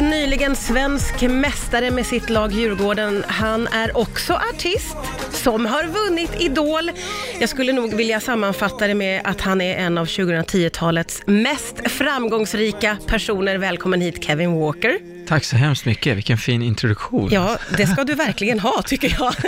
nyligen 0.00 0.56
svensk 0.56 1.22
mästare 1.22 1.90
med 1.90 2.06
sitt 2.06 2.30
lag 2.30 2.52
Djurgården. 2.52 3.24
Han 3.28 3.66
är 3.66 3.96
också 3.96 4.32
artist 4.54 4.96
som 5.30 5.66
har 5.66 5.84
vunnit 5.84 6.40
Idol. 6.40 6.90
Jag 7.40 7.48
skulle 7.48 7.72
nog 7.72 7.94
vilja 7.94 8.20
sammanfatta 8.20 8.86
det 8.86 8.94
med 8.94 9.20
att 9.24 9.40
han 9.40 9.60
är 9.60 9.76
en 9.76 9.98
av 9.98 10.06
2010-talets 10.06 11.22
mest 11.26 11.90
framgångsrika 11.90 12.96
personer. 13.06 13.58
Välkommen 13.58 14.00
hit 14.00 14.24
Kevin 14.24 14.52
Walker. 14.52 15.15
Tack 15.26 15.44
så 15.44 15.56
hemskt 15.56 15.84
mycket, 15.84 16.16
vilken 16.16 16.38
fin 16.38 16.62
introduktion. 16.62 17.28
Ja, 17.32 17.58
det 17.76 17.86
ska 17.86 18.04
du 18.04 18.14
verkligen 18.14 18.60
ha 18.60 18.82
tycker 18.82 19.16
jag. 19.18 19.34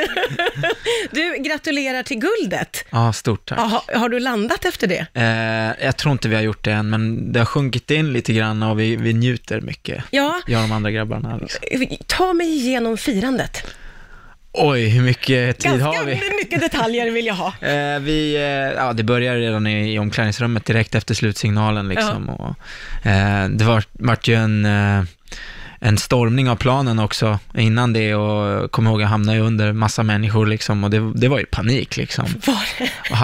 Du, 1.11 1.37
gratulerar 1.39 2.03
till 2.03 2.19
guldet. 2.19 2.85
Ja, 2.91 3.12
stort 3.12 3.49
tack. 3.49 3.59
Ja, 3.59 3.99
har, 3.99 4.09
du 4.09 4.21
landat 4.21 4.65
efter 4.65 4.87
det? 4.87 5.07
Eh, 5.15 5.85
jag 5.87 5.97
tror 5.97 6.12
inte 6.12 6.29
vi 6.29 6.35
har 6.35 6.43
gjort 6.43 6.65
det 6.65 6.73
än, 6.73 6.91
men 6.91 7.33
det 7.33 7.39
har 7.39 7.47
sjunkit 7.47 7.91
in 7.91 8.12
lite 8.12 8.33
grann 8.33 8.62
och 8.62 8.80
vi, 8.80 8.97
vi 8.97 9.12
njuter 9.12 9.61
mycket. 9.61 10.05
Ja, 10.11 10.41
Jag 10.47 10.62
och 10.62 10.69
de 10.69 10.75
andra 10.75 10.91
grabbarna. 10.91 11.37
Liksom. 11.37 11.97
ta 12.07 12.33
mig 12.33 12.47
igenom 12.47 12.97
firandet. 12.97 13.65
Oj, 14.52 14.88
hur 14.88 15.02
mycket 15.02 15.59
tid 15.59 15.71
Ganska 15.71 15.87
har 15.87 16.05
vi? 16.05 16.21
mycket 16.38 16.60
detaljer 16.60 17.10
vill 17.10 17.27
jag 17.27 17.35
ha. 17.35 17.52
Eh, 17.69 17.99
vi, 18.01 18.35
eh, 18.37 18.43
ja, 18.83 18.93
det 18.93 19.02
började 19.02 19.41
redan 19.41 19.66
i, 19.66 19.95
i 19.95 19.99
omklädningsrummet 19.99 20.65
direkt 20.65 20.95
efter 20.95 21.15
slutsignalen 21.15 21.88
liksom. 21.88 22.29
Och, 22.29 22.57
eh, 23.07 23.49
det 23.49 23.65
var, 23.65 23.85
vart 23.93 24.29
ju 24.29 24.35
en, 24.35 24.65
eh, 24.65 25.05
en 25.80 25.98
stormning 25.98 26.50
av 26.50 26.56
planen 26.56 26.98
också 26.98 27.38
innan 27.55 27.92
det 27.92 28.14
och 28.14 28.73
kom 28.73 28.87
ihåg 28.87 29.00
jag 29.02 29.06
hamnade 29.09 29.38
under 29.38 29.73
massa 29.73 30.02
människor 30.02 30.46
liksom 30.46 30.84
och 30.84 30.91
det, 30.91 31.12
det 31.14 31.28
var 31.28 31.38
ju 31.38 31.46
panik 31.46 31.96
liksom. 31.96 32.24
Var 32.46 32.54
det? 32.78 32.91
Ja, 33.10 33.16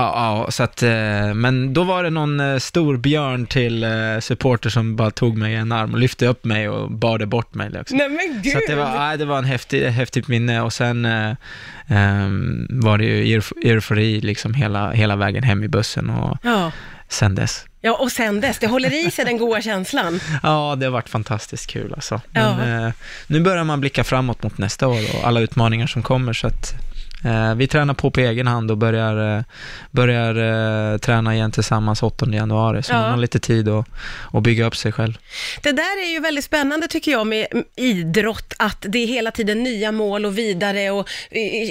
ja, 0.46 0.50
så 0.50 0.62
att, 0.62 0.82
eh, 0.82 1.34
men 1.34 1.74
då 1.74 1.82
var 1.84 2.02
det 2.02 2.10
någon 2.10 2.40
eh, 2.40 2.58
stor 2.58 2.96
björn 2.96 3.46
till 3.46 3.84
eh, 3.84 3.90
supporter 4.20 4.70
som 4.70 4.96
bara 4.96 5.10
tog 5.10 5.36
mig 5.36 5.52
i 5.52 5.56
en 5.56 5.72
arm 5.72 5.92
och 5.92 5.98
lyfte 6.00 6.26
upp 6.26 6.44
mig 6.44 6.68
och 6.68 6.90
barde 6.90 7.26
bort 7.26 7.54
mig. 7.54 7.70
Liksom. 7.70 7.98
Nej 7.98 8.08
men 8.08 8.42
gud. 8.42 8.52
Så 8.52 8.58
det, 8.68 8.74
var, 8.74 8.98
nej, 8.98 9.18
det 9.18 9.24
var 9.24 9.38
en 9.38 9.44
häftig, 9.44 9.84
häftigt 9.86 10.28
minne 10.28 10.60
och 10.60 10.72
sen 10.72 11.04
eh, 11.04 11.32
ehm, 11.88 12.66
var 12.70 12.98
det 12.98 13.04
ju 13.04 13.38
euf- 13.38 13.52
eufori 13.64 14.20
liksom 14.20 14.54
hela, 14.54 14.90
hela 14.92 15.16
vägen 15.16 15.42
hem 15.44 15.64
i 15.64 15.68
bussen 15.68 16.10
och 16.10 16.38
Ja. 16.42 16.72
sen 17.08 17.34
dess. 17.34 17.64
Ja, 17.84 17.92
och 17.92 18.12
sen 18.12 18.40
dess, 18.40 18.58
det 18.58 18.66
håller 18.66 19.06
i 19.06 19.10
sig 19.10 19.24
den 19.24 19.38
goda 19.38 19.60
känslan. 19.62 20.20
Ja, 20.42 20.76
det 20.78 20.86
har 20.86 20.90
varit 20.92 21.08
fantastiskt 21.08 21.66
kul 21.70 21.92
alltså. 21.94 22.20
Men, 22.30 22.68
Ja. 22.70 22.86
eh, 22.86 22.92
nu 23.26 23.40
börjar 23.40 23.64
man 23.64 23.80
blicka 23.80 24.04
framåt 24.04 24.42
mot 24.42 24.58
nästa 24.58 24.88
år 24.88 25.00
och 25.16 25.26
alla 25.26 25.40
utmaningar 25.40 25.86
som 25.86 26.02
kommer 26.02 26.32
så 26.32 26.46
att 26.46 26.72
vi 27.56 27.66
tränar 27.68 27.94
på 27.94 28.10
på 28.10 28.20
egen 28.20 28.46
hand 28.46 28.70
och 28.70 28.78
börjar, 28.78 29.36
eh, 29.38 29.42
börjar 29.90 30.34
eh, 30.92 30.98
träna 30.98 31.34
igen 31.34 31.52
tillsammans 31.52 32.02
8 32.02 32.26
januari, 32.32 32.82
så 32.82 32.92
Ja. 32.92 33.00
man 33.00 33.10
har 33.10 33.16
lite 33.16 33.38
tid 33.38 33.68
att, 33.68 33.86
att 34.32 34.42
bygga 34.42 34.66
upp 34.66 34.76
sig 34.76 34.92
själv. 34.92 35.18
Det 35.62 35.72
där 35.72 36.02
är 36.06 36.12
ju 36.12 36.20
väldigt 36.20 36.44
spännande 36.44 36.88
tycker 36.88 37.10
jag 37.12 37.26
med 37.26 37.46
idrott, 37.76 38.54
att 38.58 38.84
det 38.88 38.98
är 38.98 39.06
hela 39.06 39.30
tiden 39.30 39.62
nya 39.62 39.92
mål 39.92 40.26
och 40.26 40.38
vidare 40.38 40.90
och 40.90 41.08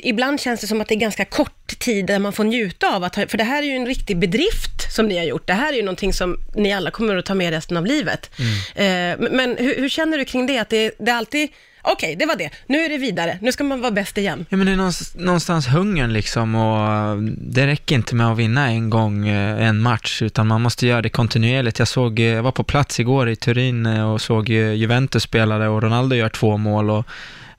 ibland 0.04 0.42
känns 0.42 0.62
det 0.62 0.68
som 0.68 0.82
att 0.82 0.88
det 0.88 0.94
är 0.96 1.00
ganska 1.00 1.26
kort 1.26 1.80
tid 1.80 2.06
där 2.06 2.20
man 2.20 2.34
får 2.34 2.44
njuta 2.44 2.96
av 2.96 3.04
att, 3.04 3.16
för 3.16 3.38
det 3.38 3.44
här 3.44 3.64
är 3.64 3.68
ju 3.68 3.76
en 3.76 3.86
riktig 3.86 4.18
bedrift 4.18 4.94
som 4.96 5.06
ni 5.08 5.18
har 5.18 5.26
gjort. 5.26 5.48
Det 5.48 5.54
här 5.54 5.74
är 5.74 5.78
ju 5.78 5.84
någonting 5.84 6.14
som 6.14 6.38
ni 6.56 6.74
alla 6.74 6.92
kommer 6.92 7.16
att 7.18 7.26
ta 7.26 7.34
med 7.34 7.50
resten 7.54 7.78
av 7.78 7.86
livet. 7.86 8.32
Eh, 8.76 8.84
men- 8.86 9.18
men 9.32 9.56
hur, 9.58 9.76
hur 9.76 9.90
känner 9.90 10.18
du 10.18 10.26
kring 10.26 10.46
det? 10.48 10.58
Att 10.58 10.70
det, 10.70 10.92
det 11.00 11.12
är 11.12 11.16
alltid, 11.16 11.50
okej, 11.84 12.16
det 12.16 12.26
var 12.26 12.36
det, 12.36 12.50
nu 12.68 12.78
är 12.80 12.90
det 12.90 12.98
vidare, 12.98 13.38
nu 13.42 13.52
ska 13.52 13.64
man 13.64 13.82
vara 13.82 13.92
bäst 13.92 14.18
igen. 14.18 14.46
Ja 14.50 14.58
men 14.58 14.66
det 14.66 14.72
är 14.72 14.76
någonstans, 14.76 15.16
någonstans 15.16 15.68
hungern 15.68 16.14
liksom 16.14 16.56
och 16.56 17.18
det 17.38 17.68
räcker 17.68 17.96
inte 17.96 18.16
med 18.16 18.28
att 18.28 18.38
vinna 18.38 18.68
en 18.68 18.90
gång 18.90 19.28
eh, 19.28 19.68
en 19.68 19.80
match 19.80 20.22
utan 20.22 20.48
man 20.48 20.62
måste 20.62 20.88
göra 20.88 21.02
det 21.02 21.10
kontinuerligt. 21.10 21.80
Jag 21.80 21.88
såg, 21.88 22.20
eh, 22.20 22.26
jag 22.26 22.44
var 22.44 22.52
på 22.52 22.64
plats 22.64 23.00
igår 23.00 23.30
i 23.30 23.36
Turin 23.36 23.86
eh, 23.86 24.12
och 24.12 24.22
såg 24.22 24.50
eh, 24.50 24.74
Juventus 24.74 25.24
spelare 25.24 25.70
och 25.70 25.84
Ronaldo 25.84 26.16
gör 26.16 26.30
två 26.30 26.58
mål 26.58 26.90
och 26.90 27.06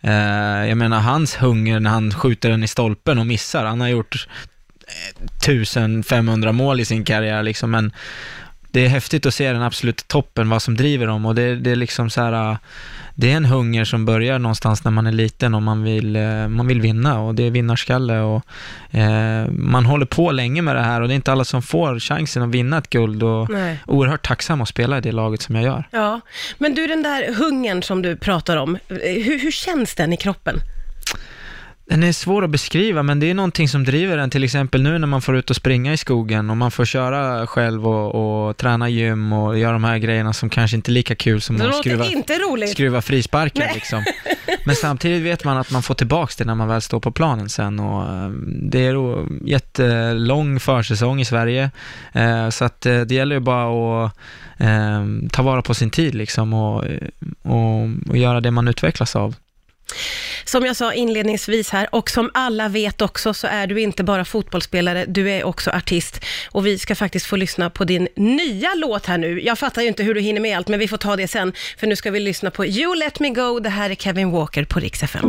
eh, 0.01 0.69
jag 0.69 0.79
menar 0.79 1.01
hans 1.01 1.37
hunger 1.37 1.81
när 1.81 1.91
han 1.91 2.15
skjuter 2.15 2.51
den 2.51 2.65
i 2.65 2.69
stolpen 2.69 3.19
och 3.19 3.27
missar, 3.27 3.65
han 3.65 3.81
har 3.81 3.89
gjort 3.89 4.29
eh, 4.87 5.51
1500 5.51 6.53
mål 6.53 6.81
i 6.81 6.85
sin 6.85 7.05
karriär 7.05 7.43
liksom 7.43 7.71
men 7.71 7.93
det 8.75 8.85
är 8.85 8.89
häftigt 8.89 9.27
att 9.27 9.35
se 9.35 9.53
den 9.53 9.63
absolut 9.63 10.09
toppen, 10.09 10.49
vad 10.49 10.63
som 10.63 10.77
driver 10.77 11.07
dem 11.07 11.27
och 11.27 11.35
det, 11.35 11.57
det 11.57 11.71
är 11.71 11.77
liksom 11.77 12.11
så 12.11 12.21
här, 12.21 12.51
äh, 12.51 12.57
det 13.15 13.33
är 13.33 13.37
en 13.37 13.45
hunger 13.45 13.85
som 13.85 14.05
börjar 14.05 14.39
någonstans 14.39 14.85
när 14.85 14.91
man 14.91 15.07
är 15.07 15.13
liten 15.13 15.55
och 15.55 15.63
man 15.63 15.83
vill, 15.83 16.17
eh, 16.17 16.49
man 16.49 16.67
vill 16.67 16.81
vinna 16.81 17.21
och 17.21 17.35
det 17.35 17.43
är 17.43 17.51
vinnarskalle 17.51 18.19
och 18.21 18.45
eh, 18.91 19.49
man 19.51 19.87
håller 19.87 20.07
på 20.07 20.33
länge 20.33 20.63
med 20.63 20.77
det 20.77 20.83
här 20.83 21.01
och 21.01 21.09
det 21.09 21.15
är 21.15 21.17
inte 21.17 21.33
alla 21.33 21.45
som 21.45 21.63
får 21.63 22.01
chansen 22.01 22.43
att 22.43 22.49
vinna 22.49 22.79
ett 22.79 22.91
guld 22.91 23.23
och 23.23 23.51
Nej. 23.51 23.79
oerhört 23.87 24.27
tacksam 24.27 24.61
att 24.61 24.69
spela 24.69 24.99
i 24.99 25.01
det 25.01 25.13
laget 25.13 25.43
som 25.43 25.55
jag 25.55 25.65
gör. 25.65 25.89
Ja, 25.91 26.21
men 26.59 26.75
du 26.75 26.87
den 26.87 27.03
där 27.03 27.35
hungern 27.35 27.83
som 27.83 28.03
du 28.03 28.17
pratar 28.17 28.57
om, 28.57 28.77
eh, 28.89 29.25
hur, 29.25 29.39
hur 29.39 29.51
känns 29.51 29.95
den 29.95 30.13
i 30.13 30.17
kroppen? 30.17 30.61
Den 31.87 32.03
är 32.03 32.13
svår 32.13 32.45
att 32.45 32.51
beskriva, 32.51 33.03
men 33.03 33.21
det 33.21 33.31
är 33.31 33.35
någonting 33.35 33.69
som 33.69 33.85
driver 33.85 34.17
den, 34.17 34.31
till 34.31 34.45
exempel 34.45 34.83
nu 34.83 34.99
när 34.99 35.07
man 35.07 35.23
får 35.23 35.37
ut 35.37 35.51
och 35.51 35.57
springa 35.57 35.93
i 35.93 35.97
skogen 35.97 36.51
och 36.51 36.57
man 36.57 36.71
får 36.71 36.85
köra 36.85 37.47
själv 37.47 37.89
och, 37.89 38.49
och 38.49 38.57
träna 38.57 38.89
gym 38.89 39.33
och 39.33 39.59
göra 39.59 39.73
de 39.73 39.85
här 39.85 39.99
grejerna 39.99 40.33
som 40.33 40.51
kanske 40.51 40.77
inte 40.77 40.91
är 40.91 40.93
lika 40.93 41.15
kul 41.15 41.41
som 41.41 41.59
Det 41.59 41.69
att 41.69 41.77
skruva, 41.77 42.07
inte 42.07 42.39
roligt. 42.39 42.71
skruva 42.71 43.03
frisparkar 43.03 43.71
liksom. 43.75 44.05
Men 44.67 44.77
samtidigt 44.77 45.23
vet 45.23 45.45
man 45.45 45.57
att 45.57 45.71
man 45.71 45.83
får 45.83 45.95
tillbaks 45.95 46.37
det 46.37 46.45
när 46.45 46.55
man 46.55 46.69
väl 46.69 46.83
står 46.83 47.01
på 47.01 47.11
planen 47.13 47.49
sen 47.49 47.81
och 47.81 48.03
eh, 48.03 48.29
det 48.47 48.87
är 48.87 49.25
jättelång 49.49 50.61
försäsong 50.61 51.21
i 51.21 51.25
Sverige, 51.25 51.71
eh, 52.13 52.51
så 52.51 52.65
att 52.65 52.87
eh, 52.87 53.01
det 53.01 53.15
gäller 53.15 53.37
ju 53.37 53.41
bara 53.41 54.05
att 54.07 54.13
ta 55.33 55.43
vara 55.43 55.63
på 55.63 55.75
sin 55.75 55.91
tid 55.91 56.15
liksom 56.15 56.53
och, 56.53 56.85
och, 57.43 57.83
och 58.09 58.17
göra 58.17 58.41
det 58.41 58.51
man 58.51 58.69
utvecklas 58.69 59.17
av. 59.17 59.35
Som 60.45 60.67
jag 60.67 60.77
sa 60.77 60.95
inledningsvis 60.95 61.71
här, 61.71 61.89
och 61.95 62.11
som 62.11 62.31
alla 62.35 62.69
vet 62.69 63.03
också, 63.03 63.35
så 63.35 63.47
är 63.47 63.67
du 63.67 63.81
inte 63.81 64.05
bara 64.05 64.25
fotbollsspelare, 64.25 65.05
du 65.09 65.31
är 65.31 65.45
också 65.45 65.71
artist. 65.71 66.25
Och 66.51 66.67
vi 66.67 66.79
ska 66.79 66.95
faktiskt 66.95 67.27
få 67.27 67.37
lyssna 67.37 67.71
på 67.71 67.85
din 67.85 68.09
nya 68.17 68.75
låt 68.75 69.07
här 69.07 69.19
nu. 69.19 69.41
Jag 69.41 69.59
fattar 69.59 69.83
ju 69.83 69.89
inte 69.89 70.03
hur 70.03 70.15
du 70.15 70.21
hinner 70.21 70.41
med 70.41 70.57
allt, 70.57 70.69
men 70.69 70.79
vi 70.79 70.89
får 70.89 70.97
ta 70.97 71.17
det 71.17 71.29
sen. 71.29 71.53
För 71.79 71.87
nu 71.87 71.97
ska 71.97 72.11
vi 72.11 72.21
lyssna 72.21 72.51
på 72.51 72.67
You 72.67 72.95
Let 72.95 73.21
Me 73.21 73.31
Go. 73.31 73.61
Det 73.61 73.71
här 73.71 73.91
är 73.91 73.95
Kevin 73.95 74.31
Walker 74.31 74.65
på 74.65 74.81
Rix 74.81 75.03
FM. 75.03 75.25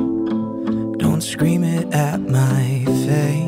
Don't 0.99 1.21
scream 1.21 1.63
it 1.63 1.85
at 1.93 2.19
my 2.19 2.85
face. 2.85 3.45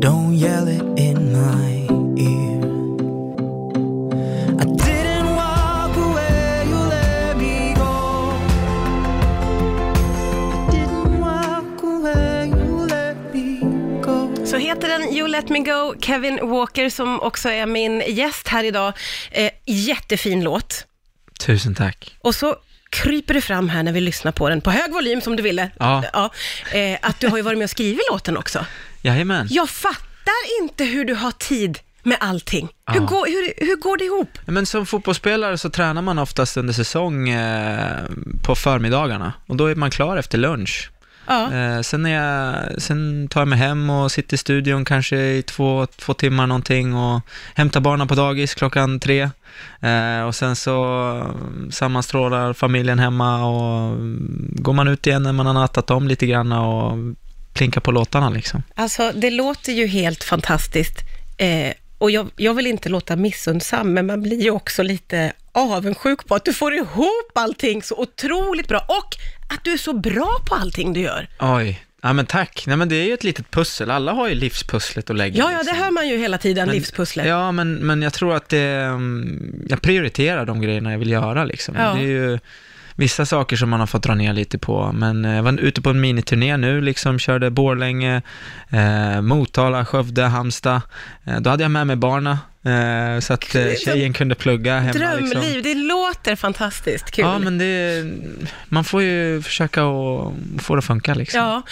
Don't 0.00 0.34
yell 0.34 0.68
it 0.68 0.82
in 0.98 1.11
heter 14.82 14.98
den 14.98 15.16
You 15.16 15.28
Let 15.28 15.48
Me 15.48 15.58
Go, 15.58 15.94
Kevin 16.00 16.38
Walker 16.50 16.88
som 16.90 17.20
också 17.20 17.48
är 17.48 17.66
min 17.66 18.02
gäst 18.08 18.48
här 18.48 18.64
idag. 18.64 18.92
Eh, 19.30 19.50
jättefin 19.66 20.44
låt. 20.44 20.86
Tusen 21.46 21.74
tack. 21.74 22.16
Och 22.20 22.34
så 22.34 22.56
kryper 22.90 23.34
det 23.34 23.40
fram 23.40 23.68
här 23.68 23.82
när 23.82 23.92
vi 23.92 24.00
lyssnar 24.00 24.32
på 24.32 24.48
den, 24.48 24.60
på 24.60 24.70
hög 24.70 24.92
volym 24.92 25.20
som 25.20 25.36
du 25.36 25.42
ville. 25.42 25.70
Ja. 25.78 26.04
eh, 26.72 26.98
att 27.02 27.20
du 27.20 27.28
har 27.28 27.36
ju 27.36 27.42
varit 27.42 27.58
med 27.58 27.64
och 27.64 27.70
skrivit 27.70 28.02
låten 28.12 28.36
också. 28.36 28.66
Jajamän. 29.02 29.46
Jag 29.50 29.70
fattar 29.70 30.62
inte 30.62 30.84
hur 30.84 31.04
du 31.04 31.14
har 31.14 31.30
tid 31.30 31.78
med 32.02 32.16
allting. 32.20 32.68
Hur, 32.86 33.00
Ja. 33.00 33.06
går, 33.06 33.26
hur, 33.26 33.66
hur 33.66 33.76
går 33.76 33.96
det 33.96 34.04
ihop? 34.04 34.38
Men 34.46 34.66
som 34.66 34.86
fotbollsspelare 34.86 35.58
så 35.58 35.70
tränar 35.70 36.02
man 36.02 36.18
oftast 36.18 36.56
under 36.56 36.72
säsong 36.74 37.28
eh, 37.28 38.02
på 38.44 38.54
förmiddagarna 38.54 39.32
och 39.46 39.56
då 39.56 39.66
är 39.66 39.74
man 39.74 39.90
klar 39.90 40.16
efter 40.16 40.38
lunch. 40.38 40.90
Ja. 41.26 41.52
Eh, 41.54 41.80
sen, 41.80 42.06
är 42.06 42.10
jag, 42.10 42.82
sen 42.82 43.28
tar 43.28 43.40
jag 43.40 43.48
mig 43.48 43.58
hem 43.58 43.90
och 43.90 44.12
sitter 44.12 44.34
i 44.34 44.38
studion 44.38 44.84
kanske 44.84 45.16
i 45.16 45.42
två, 45.42 45.86
två 45.86 46.14
timmar 46.14 46.46
någonting 46.46 46.94
och 46.94 47.20
hämtar 47.54 47.80
barnen 47.80 48.08
på 48.08 48.14
dagis 48.14 48.54
klockan 48.54 49.00
tre. 49.00 49.30
Eh, 49.80 50.22
och 50.26 50.34
sen 50.34 50.56
så 50.56 50.84
mm, 50.84 51.72
sammanstrålar 51.72 52.52
familjen 52.52 52.98
hemma 52.98 53.46
och 53.46 53.96
går 54.48 54.72
man 54.72 54.88
ut 54.88 55.06
igen 55.06 55.22
när 55.22 55.32
man 55.32 55.46
har 55.46 55.54
nattat 55.54 55.90
om 55.90 56.08
lite 56.08 56.26
grann 56.26 56.52
och 56.52 56.98
plinkar 57.52 57.80
på 57.80 57.90
låtarna 57.90 58.30
liksom. 58.30 58.62
Alltså, 58.74 59.12
det 59.14 59.30
låter 59.30 59.72
ju 59.72 59.86
helt 59.86 60.24
fantastiskt. 60.24 60.98
Eh, 61.36 61.72
och 61.98 62.10
jag, 62.10 62.30
jag 62.36 62.54
vill 62.54 62.66
inte 62.66 62.88
låta 62.88 63.16
missundsam, 63.16 63.92
men 63.92 64.06
man 64.06 64.22
blir 64.22 64.42
ju 64.42 64.50
också 64.50 64.82
lite 64.82 65.32
avundsjuk 65.52 66.26
på 66.26 66.34
att 66.34 66.44
du 66.44 66.52
får 66.54 66.74
ihop 66.74 67.30
allting 67.34 67.82
så 67.82 67.96
otroligt 67.96 68.68
bra 68.68 68.78
och 68.88 69.16
att 69.54 69.64
du 69.64 69.72
är 69.72 69.76
så 69.76 69.92
bra 69.92 70.38
på 70.48 70.54
allting 70.54 70.92
du 70.92 71.00
gör. 71.00 71.28
Oj, 71.40 71.84
ja 72.02 72.12
men 72.12 72.26
tack. 72.26 72.64
Nej 72.66 72.76
men 72.76 72.88
det 72.88 72.96
är 72.96 73.04
ju 73.04 73.14
ett 73.14 73.24
litet 73.24 73.50
pussel, 73.50 73.90
alla 73.90 74.12
har 74.12 74.28
ju 74.28 74.34
livspusslet 74.34 75.10
att 75.10 75.16
lägga. 75.16 75.38
Ja, 75.38 75.44
ja, 75.52 75.58
det 75.58 75.64
liksom. 75.64 75.78
hör 75.82 75.90
man 75.90 76.08
ju 76.08 76.16
hela 76.16 76.38
tiden, 76.38 76.66
Men- 76.66 76.74
livspusslet. 76.76 77.26
Ja, 77.26 77.52
men, 77.52 77.74
men 77.74 78.02
jag 78.02 78.12
tror 78.12 78.34
att 78.34 78.48
det, 78.48 78.60
mm, 78.62 79.66
jag 79.68 79.82
prioriterar 79.82 80.46
de 80.46 80.60
grejerna 80.60 80.90
jag 80.92 80.98
vill 80.98 81.10
göra 81.10 81.44
liksom. 81.44 81.74
Ja. 81.78 81.92
Det 81.94 82.00
är 82.00 82.06
ju, 82.06 82.38
vissa 82.96 83.26
saker 83.26 83.56
som 83.56 83.70
man 83.70 83.80
har 83.80 83.86
fått 83.86 84.02
dra 84.02 84.14
ner 84.14 84.32
lite 84.32 84.58
på. 84.58 84.90
Men 84.94 85.24
eh, 85.24 85.34
jag 85.36 85.42
var 85.42 85.60
ute 85.60 85.82
på 85.82 85.90
en 85.90 86.00
miniturné 86.00 86.56
nu, 86.56 86.80
liksom 86.80 87.18
körde 87.18 87.50
Borlänge, 87.50 88.22
eh, 88.70 89.20
Motala, 89.20 89.84
Skövde, 89.84 90.22
Halmstad. 90.22 90.80
Eh, 91.24 91.40
då 91.40 91.50
hade 91.50 91.62
jag 91.64 91.70
med 91.70 91.86
mig 91.86 91.96
barna 91.96 92.38
eh, 92.64 93.20
så 93.20 93.32
att 93.32 93.54
eh, 93.54 93.66
tjejen 93.84 94.12
kunde 94.12 94.34
plugga 94.34 94.78
hemma. 94.80 94.92
Drömliv, 94.92 95.34
Liksom. 95.34 95.62
det 95.62 95.74
låter 95.74 96.36
fantastiskt 96.36 97.10
kul. 97.10 97.24
Ja, 97.24 97.38
men 97.38 97.58
det, 97.58 98.04
man 98.68 98.84
får 98.84 99.02
ju 99.02 99.42
försöka 99.42 99.84
och 99.84 100.34
få 100.60 100.74
det 100.74 100.78
att 100.78 100.84
funka 100.84 101.14
liksom. 101.14 101.40
Ja, 101.40 101.62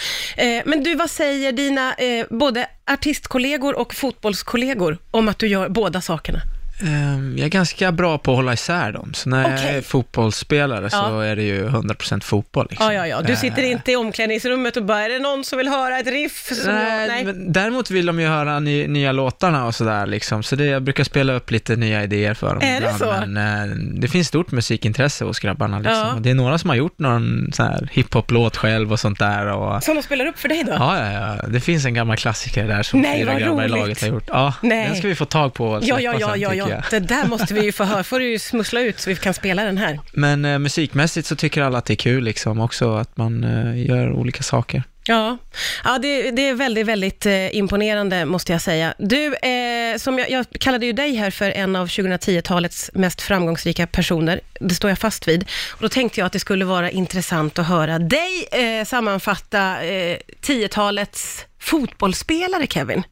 eh, 0.43 0.61
men 0.65 0.83
du, 0.83 0.95
vad 0.95 1.09
säger 1.09 1.51
dina 1.51 1.93
eh, 1.93 2.25
både 2.29 2.65
artistkollegor 2.91 3.79
och 3.79 3.93
fotbollskollegor 3.95 4.97
om 5.11 5.27
att 5.27 5.39
du 5.39 5.47
gör 5.47 5.69
båda 5.69 6.01
sakerna? 6.01 6.41
Ehm, 6.87 7.35
Jag 7.37 7.45
är 7.45 7.49
ganska 7.49 7.91
bra 7.91 8.17
på 8.17 8.31
att 8.31 8.35
hålla 8.37 8.53
isär 8.53 8.91
dem, 8.91 9.13
så 9.13 9.29
när 9.29 9.43
jag 9.49 9.53
Okej. 9.59 9.77
är 9.77 9.81
fotbollsspelare 9.81 10.89
så 10.89 10.97
Ja. 10.97 11.23
är 11.25 11.35
det 11.35 11.43
ju 11.43 11.67
100% 11.69 12.23
fotboll. 12.23 12.67
Liksom. 12.69 12.85
Ja, 12.93 12.93
ja, 12.93 13.07
ja. 13.07 13.21
Du 13.21 13.35
sitter 13.35 13.61
Eh, 13.63 13.71
inte 13.71 13.91
i 13.91 13.95
omklädningsrummet 13.95 14.77
och 14.77 14.83
bara, 14.85 14.99
är 15.01 15.09
det 15.09 15.19
någon 15.19 15.43
som 15.43 15.57
vill 15.57 15.67
höra 15.67 15.99
ett 15.99 16.07
riff? 16.07 16.51
Nej, 16.65 16.99
jag... 16.99 17.07
Nej. 17.07 17.25
Men 17.25 17.51
däremot 17.53 17.91
vill 17.91 18.05
de 18.05 18.19
ju 18.19 18.27
höra 18.27 18.59
ny, 18.59 18.87
nya 18.87 19.11
låtarna 19.11 19.65
och 19.65 19.75
sådär 19.75 20.05
liksom, 20.05 20.43
så 20.43 20.55
det, 20.55 20.65
jag 20.65 20.83
brukar 20.83 21.03
spela 21.03 21.33
upp 21.33 21.51
lite 21.51 21.75
nya 21.75 22.03
idéer 22.03 22.33
för 22.33 22.47
dem 22.47 22.57
Är 22.61 22.71
det 22.71 22.77
ibland, 22.77 22.97
så? 22.97 23.25
Men 23.27 23.37
eh, 23.71 23.75
det 24.01 24.07
finns 24.07 24.27
stort 24.27 24.51
musikintresse 24.51 25.25
hos 25.25 25.39
grabbarna 25.39 25.79
liksom. 25.79 25.93
Ja. 25.97 26.13
Och 26.13 26.21
Det 26.21 26.29
är 26.29 26.35
några 26.35 26.57
som 26.57 26.69
har 26.69 26.77
gjort 26.77 26.99
någon 26.99 27.49
sån 27.53 27.65
här 27.65 27.89
hiphop-låt 27.91 28.57
själv 28.57 28.91
och 28.91 28.99
sånt 28.99 29.19
där 29.19 29.47
och 29.47 29.83
Som 29.83 29.95
de 29.95 30.03
spelar 30.03 30.25
upp 30.25 30.39
för 30.39 30.49
dig 30.49 30.63
då? 30.63 30.71
Ja, 30.71 30.99
ja, 30.99 31.11
ja. 31.41 31.47
Det 31.47 31.59
finns 31.59 31.85
en 31.85 31.93
gammal 31.93 32.17
klassiker 32.17 32.67
där 32.67 32.83
som 32.83 33.01
Nej, 33.01 33.19
fyra 33.21 33.39
grabbar 33.39 33.63
i 33.63 33.67
laget 33.67 34.01
har 34.01 34.07
gjort. 34.07 34.23
Ja, 34.27 34.53
Nej. 34.61 34.87
den 34.87 34.95
ska 34.95 35.07
vi 35.07 35.15
få 35.15 35.25
tag 35.25 35.53
på 35.53 35.79
Ja, 35.83 35.99
ja, 35.99 36.13
ja, 36.19 36.35
ja, 36.37 36.53
ja. 36.53 36.67
Jag. 36.71 36.83
Det 36.89 36.99
där 36.99 37.27
måste 37.27 37.53
vi 37.53 37.63
ju 37.63 37.71
få 37.71 37.83
höra. 37.83 38.03
får 38.03 38.19
du 38.19 38.29
ju 38.31 38.39
smussla 38.39 38.81
ut 38.81 38.99
så 38.99 39.09
vi 39.09 39.15
kan 39.15 39.33
spela 39.33 39.63
den 39.63 39.77
här. 39.77 39.99
Men 40.13 40.45
eh, 40.45 40.59
musikmässigt 40.59 41.27
så 41.27 41.35
tycker 41.35 41.61
alla 41.61 41.77
att 41.77 41.85
det 41.85 41.93
är 41.93 41.95
kul 41.95 42.23
liksom 42.23 42.59
också, 42.59 42.95
att 42.95 43.17
man 43.17 43.43
eh, 43.43 43.85
gör 43.85 44.11
olika 44.11 44.43
saker. 44.43 44.83
Ja, 45.03 45.37
ja 45.83 45.97
det, 45.97 46.31
det 46.31 46.47
är 46.47 46.53
väldigt, 46.53 46.85
väldigt 46.85 47.25
eh, 47.25 47.55
imponerande 47.55 48.25
måste 48.25 48.51
jag 48.51 48.61
säga. 48.61 48.93
Du, 48.97 49.35
eh, 49.35 49.97
som 49.97 50.19
jag, 50.19 50.31
jag 50.31 50.45
kallade 50.59 50.85
ju 50.85 50.93
dig 50.93 51.15
här 51.15 51.31
för 51.31 51.51
en 51.51 51.75
av 51.75 51.87
2010-talets 51.87 52.91
mest 52.93 53.21
framgångsrika 53.21 53.87
personer. 53.87 54.41
Det 54.59 54.75
står 54.75 54.89
jag 54.89 54.99
fast 54.99 55.27
vid. 55.27 55.45
Och 55.71 55.81
då 55.81 55.89
tänkte 55.89 56.19
jag 56.19 56.25
att 56.25 56.33
det 56.33 56.39
skulle 56.39 56.65
vara 56.65 56.91
intressant 56.91 57.59
att 57.59 57.67
höra 57.67 57.99
dig 57.99 58.47
eh, 58.51 58.85
sammanfatta 58.85 59.83
eh, 59.83 60.17
10-talets 60.41 61.45
fotbollsspelare, 61.59 62.67
Kevin. 62.67 63.03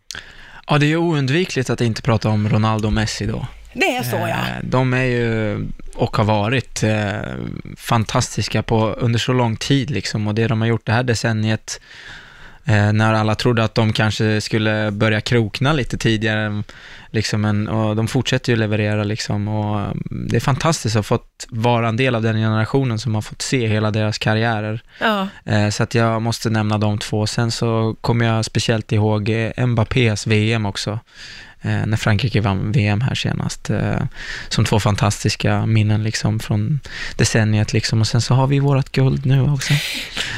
Ja, 0.70 0.78
det 0.78 0.86
är 0.86 0.96
oundvikligt 0.96 1.70
att 1.70 1.82
inte 1.82 2.02
prata 2.02 2.30
om 2.30 2.50
Ronaldo 2.50 2.88
och 2.88 2.94
Messi 2.94 3.26
då. 3.26 3.48
Det 3.74 3.96
är 3.96 4.04
så 4.04 4.16
ja. 4.16 4.28
Eh, 4.28 4.64
De 4.64 4.94
är 4.94 5.04
ju, 5.04 5.68
och 5.96 6.18
har 6.18 6.24
varit, 6.24 6.84
eh, 6.84 7.12
fantastiska 7.78 8.64
på, 8.64 8.90
under 8.90 9.20
så 9.20 9.34
lång 9.34 9.56
tid 9.56 9.90
liksom. 9.90 10.28
Och 10.28 10.36
det 10.36 10.48
de 10.48 10.62
har 10.62 10.68
gjort 10.68 10.86
det 10.86 10.92
här 10.92 11.04
decenniet, 11.04 11.82
när 12.70 13.14
alla 13.14 13.36
trodde 13.36 13.64
att 13.64 13.76
de 13.76 13.94
kanske 13.94 14.42
skulle 14.42 14.92
börja 14.92 15.22
krokna 15.22 15.74
lite 15.74 15.98
tidigare, 15.98 16.64
liksom, 17.12 17.46
en, 17.46 17.68
och 17.68 17.96
de 17.96 18.08
fortsätter 18.08 18.54
ju 18.54 18.60
leverera 18.60 19.04
liksom. 19.04 19.48
Och 19.48 19.80
mm, 19.80 20.28
det 20.30 20.36
är 20.36 20.40
fantastiskt 20.40 20.96
att 20.96 21.00
ha 21.00 21.04
fått 21.04 21.48
vara 21.50 21.88
en 21.88 21.98
del 21.98 22.16
av 22.16 22.22
den 22.22 22.36
generationen 22.38 23.00
som 23.00 23.16
har 23.16 23.22
fått 23.22 23.42
se 23.42 23.68
hela 23.68 23.92
deras 23.92 24.18
karriärer. 24.18 24.82
ja. 25.00 25.28
Eh, 25.46 25.70
Så 25.70 25.84
att 25.84 25.96
jag 25.96 26.22
måste 26.22 26.50
nämna 26.50 26.78
de 26.78 26.98
två. 26.98 27.28
Sen 27.28 27.52
så 27.52 27.96
kommer 28.02 28.26
jag 28.26 28.46
speciellt 28.46 28.92
ihåg 28.92 29.30
eh, 29.30 29.68
Mbappés 29.68 30.28
VM 30.28 30.66
också, 30.66 30.92
eh, 30.92 30.98
när 31.62 31.98
Frankrike 31.98 32.42
vann 32.42 32.72
VM 32.72 33.02
här 33.02 33.16
senast. 33.16 33.70
eh, 33.70 34.02
Som 34.50 34.66
två 34.66 34.80
fantastiska 34.80 35.66
minnen 35.66 36.04
liksom 36.04 36.40
från 36.40 36.80
decenniet 37.16 37.74
liksom. 37.74 38.02
Och 38.02 38.08
sen 38.08 38.22
så 38.22 38.34
har 38.34 38.48
vi 38.48 38.60
vårt 38.60 38.92
guld 38.92 39.26
nu 39.26 39.42
också. 39.42 39.74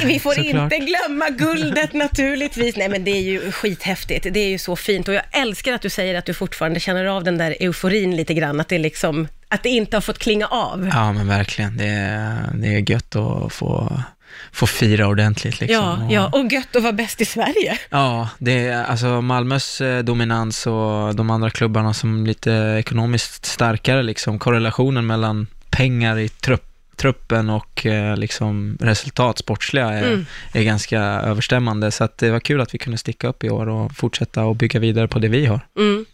Vi 0.06 0.20
får 0.20 0.34
Såklart. 0.34 0.74
inte 0.74 0.78
glömma 0.86 1.30
guldet 1.30 1.94
naturligtvis. 1.94 2.76
Nej 2.78 2.90
men 2.90 3.04
det 3.04 3.12
är 3.12 3.22
ju 3.22 3.52
skithäftigt. 3.52 4.28
Det 4.32 4.40
är 4.40 4.50
ju 4.50 4.58
så 4.58 4.76
fint 4.76 5.08
och 5.08 5.14
jag 5.14 5.24
älskar 5.32 5.74
att 5.74 5.82
du 5.82 5.90
säger 5.90 6.16
att 6.16 6.26
du 6.26 6.34
fortfarande 6.34 6.80
känner 6.80 7.06
av 7.06 7.24
den 7.24 7.38
där 7.38 7.56
euforin 7.60 8.16
lite 8.16 8.34
grann. 8.34 8.60
Att 8.60 8.68
det 8.70 8.78
liksom, 8.80 9.28
att 9.48 9.64
det 9.64 9.70
inte 9.70 9.96
har 9.98 10.02
fått 10.02 10.20
klinga 10.20 10.48
av. 10.48 10.90
Ja 10.94 11.14
men 11.14 11.28
verkligen, 11.28 11.78
det 11.78 11.86
är, 11.88 12.50
det 12.54 12.68
är 12.68 12.92
gött 12.92 13.16
att 13.16 13.54
få, 13.54 14.02
få 14.52 14.68
fira 14.68 15.08
ordentligt 15.08 15.60
liksom. 15.60 15.76
Ja, 15.86 16.06
Och- 16.06 16.12
ja, 16.12 16.30
och 16.40 16.52
gött 16.52 16.76
att 16.76 16.84
vara 16.84 16.94
bäst 16.94 17.22
i 17.22 17.26
Sverige. 17.26 17.78
Ja, 17.90 18.30
det 18.38 18.68
är 18.68 18.84
alltså 18.84 19.22
Malmös 19.22 19.82
eh, 19.82 20.04
dominans 20.04 20.68
och 20.68 21.16
de 21.16 21.30
andra 21.30 21.50
klubbarna 21.50 21.94
som 21.94 22.26
lite 22.26 22.52
ekonomiskt 22.80 23.46
starkare 23.46 24.04
liksom, 24.04 24.40
korrelationen 24.40 25.06
mellan 25.08 25.48
pengar 25.70 26.20
i 26.20 26.30
trupp, 26.30 26.66
truppen 26.96 27.50
och 27.50 27.86
eh, 27.86 28.18
liksom 28.18 28.78
resultat 28.82 29.38
sportsliga 29.38 29.86
är, 29.90 30.04
Mm. 30.04 30.26
är 30.54 30.64
ganska 30.64 31.00
överstämmande. 31.02 31.92
Så 31.92 32.08
det 32.16 32.30
var 32.32 32.40
kul 32.40 32.62
att 32.62 32.74
vi 32.74 32.78
kunde 32.78 32.98
sticka 32.98 33.28
upp 33.28 33.44
i 33.44 33.50
år 33.50 33.70
och 33.70 33.92
fortsätta 33.96 34.44
och 34.44 34.56
bygga 34.56 34.80
vidare 34.80 35.08
på 35.08 35.20
det 35.20 35.28
vi 35.28 35.46
har. 35.46 35.60
Mm. 35.78 36.06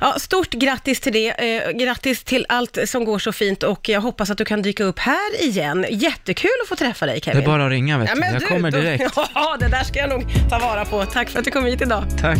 Ja, 0.00 0.14
stort 0.18 0.50
grattis 0.50 1.00
till 1.00 1.12
det. 1.12 1.28
Eh, 1.56 1.70
grattis 1.70 2.24
till 2.24 2.46
allt 2.48 2.78
som 2.86 3.04
går 3.04 3.18
så 3.18 3.32
fint 3.32 3.62
och 3.62 3.88
jag 3.88 4.00
hoppas 4.00 4.30
att 4.30 4.38
du 4.38 4.44
kan 4.44 4.62
dyka 4.62 4.84
upp 4.84 4.98
här 4.98 5.42
igen. 5.42 5.86
Jättekul 5.90 6.50
att 6.62 6.68
få 6.68 6.76
träffa 6.76 7.06
dig 7.06 7.14
Det 7.14 7.20
Kevin. 7.24 7.42
är 7.42 7.46
bara 7.46 7.64
att 7.66 7.70
ringa 7.70 7.98
vet 7.98 8.08
Ja, 8.08 8.14
du, 8.14 8.20
jag 8.26 8.40
du, 8.40 8.46
kommer 8.46 8.70
då- 8.70 8.78
direkt. 8.78 9.04
Ja, 9.34 9.56
det 9.60 9.68
där 9.68 9.84
ska 9.84 9.98
jag 9.98 10.08
nog 10.10 10.24
ta 10.50 10.58
vara 10.58 10.84
på. 10.84 11.04
Tack 11.04 11.28
för 11.30 11.38
att 11.38 11.44
du 11.44 11.50
kom 11.50 11.64
hit 11.64 11.82
idag. 11.82 12.04
Tack. 12.20 12.38